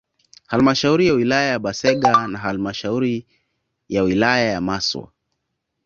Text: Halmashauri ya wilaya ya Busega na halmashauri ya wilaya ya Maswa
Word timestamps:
Halmashauri 0.47 1.07
ya 1.07 1.13
wilaya 1.13 1.49
ya 1.51 1.59
Busega 1.59 2.27
na 2.27 2.39
halmashauri 2.39 3.25
ya 3.89 4.03
wilaya 4.03 4.51
ya 4.51 4.61
Maswa 4.61 5.11